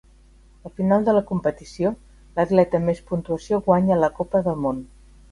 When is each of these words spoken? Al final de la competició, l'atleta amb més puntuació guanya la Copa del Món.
Al 0.67 0.71
final 0.77 1.03
de 1.09 1.13
la 1.17 1.21
competició, 1.31 1.91
l'atleta 2.39 2.79
amb 2.79 2.91
més 2.91 3.01
puntuació 3.11 3.59
guanya 3.69 3.99
la 4.05 4.09
Copa 4.21 4.41
del 4.49 4.57
Món. 4.65 4.81